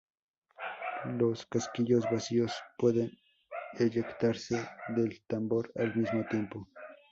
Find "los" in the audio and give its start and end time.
1.05-1.45